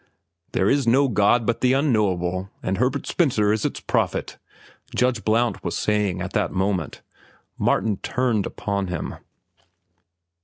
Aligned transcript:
"There 0.53 0.67
is 0.67 0.87
no 0.87 1.07
god 1.09 1.45
but 1.45 1.61
the 1.61 1.73
Unknowable, 1.73 2.49
and 2.63 2.79
Herbert 2.79 3.05
Spencer 3.05 3.53
is 3.53 3.65
its 3.65 3.81
prophet," 3.81 4.39
Judge 4.95 5.23
Blount 5.23 5.63
was 5.63 5.77
saying 5.77 6.21
at 6.23 6.33
that 6.33 6.51
moment. 6.51 7.03
Martin 7.59 7.97
turned 7.97 8.47
upon 8.47 8.87
him. 8.87 9.17